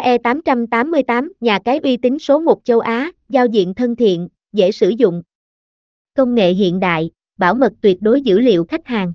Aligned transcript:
AE888, 0.00 1.28
nhà 1.40 1.58
cái 1.64 1.78
uy 1.82 1.96
tín 1.96 2.18
số 2.18 2.40
1 2.40 2.64
châu 2.64 2.80
Á, 2.80 3.10
giao 3.28 3.46
diện 3.46 3.74
thân 3.74 3.96
thiện, 3.96 4.28
dễ 4.52 4.72
sử 4.72 4.88
dụng. 4.88 5.22
Công 6.14 6.34
nghệ 6.34 6.52
hiện 6.52 6.80
đại, 6.80 7.10
bảo 7.36 7.54
mật 7.54 7.72
tuyệt 7.80 7.98
đối 8.00 8.20
dữ 8.20 8.38
liệu 8.38 8.64
khách 8.64 8.86
hàng. 8.86 9.12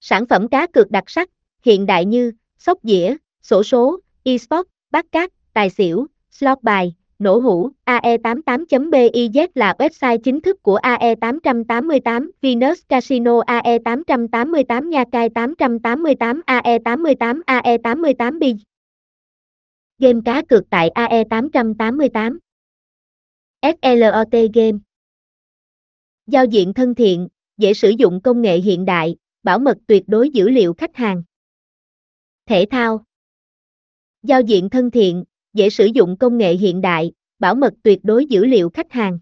Sản 0.00 0.26
phẩm 0.26 0.48
cá 0.48 0.66
cược 0.66 0.90
đặc 0.90 1.04
sắc, 1.06 1.30
hiện 1.64 1.86
đại 1.86 2.04
như 2.04 2.32
sóc 2.58 2.78
dĩa, 2.82 3.16
sổ 3.42 3.62
số, 3.62 4.00
eSports, 4.22 4.70
bát 4.90 5.06
cát, 5.12 5.30
tài 5.52 5.70
xỉu, 5.70 6.06
slot 6.30 6.58
bài, 6.62 6.94
nổ 7.18 7.38
hũ, 7.38 7.70
AE88.biz 7.86 9.48
là 9.54 9.74
website 9.78 10.18
chính 10.18 10.40
thức 10.40 10.62
của 10.62 10.78
AE888, 10.82 12.30
Venus 12.42 12.80
Casino 12.88 13.40
AE888 13.40 14.88
Nha 14.88 15.04
Cai 15.12 15.28
888 15.28 16.40
AE88 16.46 17.40
AE88 17.46 18.38
Biz. 18.38 18.56
Game 20.04 20.20
cá 20.24 20.42
cược 20.48 20.62
tại 20.70 20.90
AE888. 20.94 22.38
SLOT 23.62 24.52
Game. 24.54 24.78
Giao 26.26 26.44
diện 26.44 26.74
thân 26.74 26.94
thiện, 26.94 27.28
dễ 27.56 27.74
sử 27.74 27.90
dụng 27.90 28.20
công 28.24 28.42
nghệ 28.42 28.58
hiện 28.58 28.84
đại, 28.84 29.16
bảo 29.42 29.58
mật 29.58 29.78
tuyệt 29.86 30.04
đối 30.06 30.30
dữ 30.30 30.48
liệu 30.48 30.74
khách 30.74 30.96
hàng. 30.96 31.22
Thể 32.46 32.66
thao. 32.70 33.04
Giao 34.22 34.40
diện 34.40 34.70
thân 34.70 34.90
thiện, 34.90 35.24
dễ 35.52 35.70
sử 35.70 35.86
dụng 35.86 36.16
công 36.20 36.38
nghệ 36.38 36.54
hiện 36.54 36.80
đại, 36.80 37.12
bảo 37.38 37.54
mật 37.54 37.74
tuyệt 37.82 38.00
đối 38.02 38.26
dữ 38.26 38.44
liệu 38.44 38.70
khách 38.70 38.92
hàng. 38.92 39.18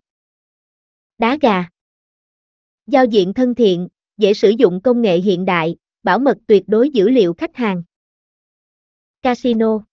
Đá 1.18 1.38
gà. 1.42 1.68
Giao 2.86 3.04
diện 3.04 3.34
thân 3.34 3.54
thiện, 3.54 3.88
dễ 4.16 4.34
sử 4.34 4.50
dụng 4.50 4.80
công 4.80 5.02
nghệ 5.02 5.18
hiện 5.18 5.44
đại, 5.44 5.76
bảo 6.02 6.18
mật 6.18 6.38
tuyệt 6.46 6.64
đối 6.66 6.90
dữ 6.90 7.08
liệu 7.08 7.34
khách 7.34 7.56
hàng. 7.56 7.82
Casino. 9.22 9.84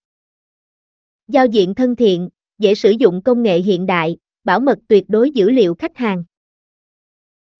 Giao 1.30 1.46
diện 1.46 1.76
thân 1.76 1.96
thiện, 1.96 2.30
dễ 2.58 2.76
sử 2.76 2.92
dụng 2.92 3.22
công 3.22 3.44
nghệ 3.44 3.60
hiện 3.60 3.86
đại, 3.86 4.18
bảo 4.44 4.60
mật 4.60 4.80
tuyệt 4.88 5.05
đối 5.08 5.32
dữ 5.32 5.49
liệu 5.49 5.76
khách 5.76 5.98
hàng. 5.98 6.24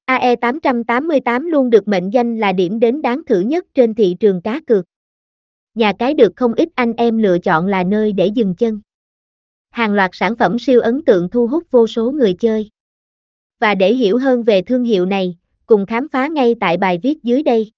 AE888 0.06 1.50
luôn 1.50 1.70
được 1.70 1.88
mệnh 1.88 2.10
danh 2.14 2.38
là 2.38 2.52
điểm 2.52 2.80
đến 2.80 3.02
đáng 3.02 3.22
thử 3.26 3.40
nhất 3.40 3.66
trên 3.74 3.94
thị 3.94 4.16
trường 4.20 4.42
cá 4.42 4.60
cược. 4.68 4.86
Nhà 5.76 5.94
cái 6.00 6.14
được 6.14 6.34
không 6.36 6.54
ít 6.54 6.70
anh 6.76 6.94
em 6.94 7.18
lựa 7.18 7.40
chọn 7.40 7.68
là 7.68 7.84
nơi 7.84 8.14
để 8.14 8.28
dừng 8.28 8.56
chân. 8.56 8.82
Hàng 9.70 9.94
loạt 9.94 10.12
sản 10.14 10.36
phẩm 10.36 10.60
siêu 10.60 10.82
ấn 10.82 11.06
tượng 11.06 11.30
thu 11.30 11.48
hút 11.48 11.64
vô 11.72 11.88
số 11.88 12.12
người 12.12 12.34
chơi. 12.34 12.70
Và 13.60 13.76
để 13.76 13.94
hiểu 13.94 14.18
hơn 14.18 14.44
về 14.44 14.62
thương 14.62 14.84
hiệu 14.84 15.06
này, 15.06 15.38
cùng 15.66 15.86
khám 15.86 16.08
phá 16.10 16.28
ngay 16.28 16.56
tại 16.60 16.78
bài 16.78 17.00
viết 17.04 17.24
dưới 17.24 17.44
đây. 17.44 17.72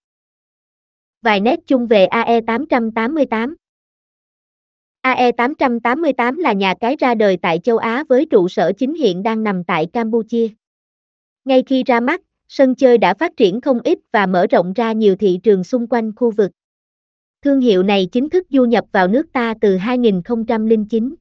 Vài 1.22 1.39
nét 1.39 1.59
chung 1.67 1.88
về 1.88 2.08
AE888 2.08 3.55
AE888 5.03 6.39
là 6.39 6.53
nhà 6.53 6.73
cái 6.80 6.95
ra 6.99 7.16
đời 7.16 7.38
tại 7.41 7.59
châu 7.59 7.77
Á 7.77 8.03
với 8.09 8.25
trụ 8.25 8.47
sở 8.47 8.71
chính 8.77 8.94
hiện 8.94 9.23
đang 9.23 9.43
nằm 9.43 9.63
tại 9.63 9.85
Campuchia. 9.85 10.47
Ngay 11.45 11.63
khi 11.67 11.83
ra 11.83 11.99
mắt, 11.99 12.21
sân 12.47 12.75
chơi 12.75 12.97
đã 12.97 13.13
phát 13.13 13.38
triển 13.38 13.61
không 13.61 13.80
ít 13.83 13.99
và 14.11 14.25
mở 14.25 14.47
rộng 14.47 14.73
ra 14.73 14.91
nhiều 14.91 15.16
thị 15.16 15.39
trường 15.43 15.63
xung 15.63 15.88
quanh 15.88 16.11
khu 16.16 16.31
vực. 16.31 16.52
Thương 17.41 17.59
hiệu 17.59 17.83
này 17.83 18.08
chính 18.11 18.30
thức 18.30 18.47
du 18.49 18.66
nhập 18.66 18.85
vào 18.91 19.08
nước 19.08 19.31
ta 19.33 19.53
từ 19.61 19.77
2009. 19.77 21.15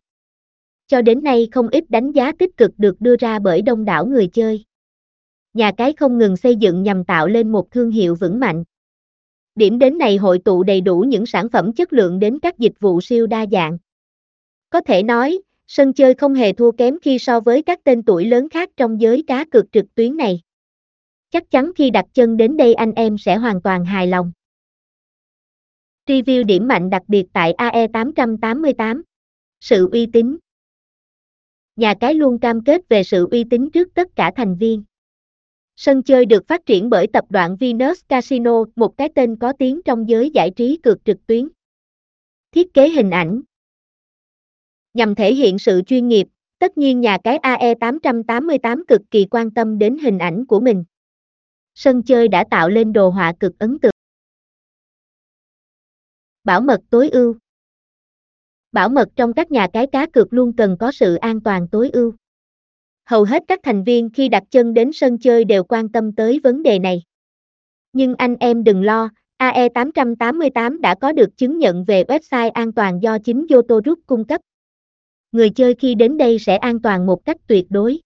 Cho 0.87 1.03
đến 1.03 1.25
nay 1.25 1.49
không 1.53 1.69
ít 1.69 1.91
đánh 1.91 2.13
giá 2.13 2.33
tích 2.33 2.57
cực 2.57 2.71
được 2.79 3.01
đưa 3.01 3.17
ra 3.17 3.39
bởi 3.39 3.63
đông 3.63 3.85
đảo 3.85 4.07
người 4.07 4.27
chơi. 4.27 4.65
Nhà 5.55 5.73
cái 5.77 5.93
không 5.93 6.19
ngừng 6.19 6.37
xây 6.37 6.57
dựng 6.57 6.83
nhằm 6.83 7.05
tạo 7.05 7.27
lên 7.29 7.53
một 7.53 7.71
thương 7.71 7.91
hiệu 7.91 8.15
vững 8.15 8.41
mạnh. 8.41 8.65
Điểm 9.55 9.79
đến 9.79 9.99
này 9.99 10.17
hội 10.17 10.39
tụ 10.45 10.63
đầy 10.63 10.81
đủ 10.81 11.05
những 11.09 11.27
sản 11.27 11.49
phẩm 11.49 11.73
chất 11.73 11.93
lượng 11.93 12.19
đến 12.19 12.39
các 12.39 12.59
dịch 12.59 12.81
vụ 12.81 13.01
siêu 13.01 13.27
đa 13.27 13.47
dạng. 13.53 13.79
Có 14.71 14.81
thể 14.81 15.03
nói, 15.03 15.39
sân 15.67 15.93
chơi 15.93 16.15
không 16.15 16.35
hề 16.35 16.53
thua 16.53 16.73
kém 16.73 16.99
khi 17.03 17.19
so 17.19 17.41
với 17.41 17.63
các 17.63 17.85
tên 17.85 18.03
tuổi 18.03 18.25
lớn 18.25 18.49
khác 18.49 18.71
trong 18.77 19.01
giới 19.01 19.25
cá 19.27 19.45
cược 19.45 19.73
trực 19.73 19.95
tuyến 19.95 20.17
này. 20.17 20.41
Chắc 21.31 21.51
chắn 21.51 21.73
khi 21.77 21.91
đặt 21.91 22.05
chân 22.15 22.37
đến 22.37 22.57
đây 22.57 22.75
anh 22.75 22.93
em 22.93 23.19
sẽ 23.19 23.37
hoàn 23.37 23.63
toàn 23.63 23.85
hài 23.85 24.07
lòng. 24.07 24.33
Review 26.07 26.45
điểm 26.45 26.69
mạnh 26.69 26.91
đặc 26.91 27.03
biệt 27.09 27.27
tại 27.33 27.55
AE888. 27.59 29.03
Sự 29.61 29.89
uy 29.93 30.07
tín. 30.07 30.37
Nhà 31.77 31.95
cái 32.01 32.15
luôn 32.15 32.39
cam 32.39 32.65
kết 32.65 32.89
về 32.89 33.03
sự 33.03 33.29
uy 33.31 33.45
tín 33.51 33.71
trước 33.71 33.89
tất 33.95 34.09
cả 34.17 34.33
thành 34.37 34.57
viên. 34.57 34.85
Sân 35.81 36.03
chơi 36.03 36.27
được 36.27 36.49
phát 36.49 36.67
triển 36.67 36.91
bởi 36.91 37.07
tập 37.07 37.25
đoàn 37.31 37.57
Venus 37.61 38.01
Casino, 38.09 38.65
một 38.77 38.97
cái 38.97 39.09
tên 39.15 39.37
có 39.37 39.53
tiếng 39.59 39.81
trong 39.85 40.09
giới 40.09 40.31
giải 40.31 40.51
trí 40.57 40.79
cược 40.83 41.05
trực 41.05 41.27
tuyến. 41.27 41.49
Thiết 42.53 42.75
kế 42.75 42.89
hình 42.89 43.11
ảnh 43.11 43.41
Nhằm 44.95 45.15
thể 45.15 45.35
hiện 45.35 45.59
sự 45.59 45.83
chuyên 45.87 46.09
nghiệp, 46.09 46.27
tất 46.59 46.79
nhiên 46.79 47.01
nhà 47.01 47.19
cái 47.25 47.39
AE888 47.39 48.83
cực 48.89 49.01
kỳ 49.11 49.27
quan 49.31 49.51
tâm 49.51 49.79
đến 49.79 49.99
hình 49.99 50.19
ảnh 50.19 50.47
của 50.47 50.61
mình. 50.61 50.85
Sân 51.75 52.03
chơi 52.03 52.29
đã 52.29 52.45
tạo 52.51 52.69
lên 52.69 52.93
đồ 52.93 53.09
họa 53.09 53.33
cực 53.41 53.59
ấn 53.59 53.79
tượng. 53.79 53.93
Bảo 56.45 56.61
mật 56.61 56.81
tối 56.91 57.11
ưu 57.11 57.37
Bảo 58.73 58.89
mật 58.89 59.09
trong 59.17 59.33
các 59.33 59.51
nhà 59.51 59.69
cái 59.73 59.87
cá 59.93 60.07
cược 60.07 60.33
luôn 60.33 60.53
cần 60.57 60.77
có 60.81 60.93
sự 60.93 61.15
an 61.15 61.41
toàn 61.41 61.69
tối 61.69 61.91
ưu. 61.93 62.15
Hầu 63.11 63.25
hết 63.25 63.45
các 63.49 63.61
thành 63.63 63.85
viên 63.85 64.11
khi 64.11 64.29
đặt 64.29 64.43
chân 64.51 64.75
đến 64.75 64.93
sân 64.93 65.19
chơi 65.19 65.45
đều 65.45 65.65
quan 65.65 65.89
tâm 65.89 66.13
tới 66.13 66.41
vấn 66.45 66.63
đề 66.63 66.79
này. 66.79 67.03
Nhưng 67.93 68.15
anh 68.15 68.37
em 68.41 68.65
đừng 68.65 68.83
lo, 68.83 69.09
AE888 69.39 70.81
đã 70.81 70.95
có 70.95 71.13
được 71.13 71.37
chứng 71.37 71.59
nhận 71.59 71.85
về 71.85 72.05
website 72.05 72.51
an 72.51 72.73
toàn 72.73 73.03
do 73.03 73.19
chính 73.19 73.47
Yoto 73.51 73.81
Group 73.85 73.99
cung 74.07 74.25
cấp. 74.25 74.41
Người 75.33 75.51
chơi 75.51 75.75
khi 75.75 75.95
đến 75.95 76.19
đây 76.19 76.39
sẽ 76.39 76.57
an 76.57 76.83
toàn 76.83 77.07
một 77.07 77.25
cách 77.25 77.37
tuyệt 77.47 77.67
đối. 77.71 78.01